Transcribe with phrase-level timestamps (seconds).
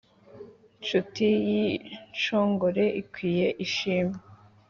[0.81, 4.17] nshuti y’inshongore ikwiye ishimwe